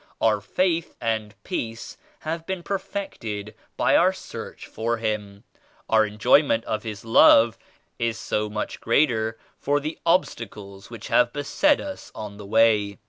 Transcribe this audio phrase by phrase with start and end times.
[0.19, 5.43] Our faith and peace have been per fected by our search for Him;
[5.87, 7.55] our enjoyment of His Love
[7.99, 12.97] is so much greater for the obstacles which have beset us on the way.